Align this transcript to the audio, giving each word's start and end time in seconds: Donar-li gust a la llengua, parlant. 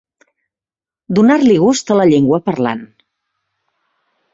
Donar-li 1.19 1.59
gust 1.67 1.95
a 1.97 2.01
la 2.03 2.09
llengua, 2.13 2.43
parlant. 2.51 2.87